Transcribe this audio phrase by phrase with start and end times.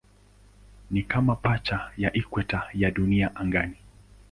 [0.91, 3.77] Ni kama pacha ya ikweta ya Dunia angani.